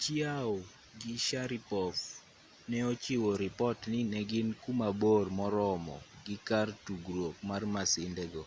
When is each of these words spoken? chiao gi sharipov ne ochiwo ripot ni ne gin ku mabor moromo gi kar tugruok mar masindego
chiao 0.00 0.56
gi 1.00 1.14
sharipov 1.26 1.96
ne 2.70 2.78
ochiwo 2.92 3.30
ripot 3.42 3.78
ni 3.92 4.00
ne 4.12 4.20
gin 4.30 4.48
ku 4.62 4.70
mabor 4.80 5.24
moromo 5.38 5.96
gi 6.24 6.36
kar 6.48 6.68
tugruok 6.84 7.36
mar 7.48 7.62
masindego 7.74 8.42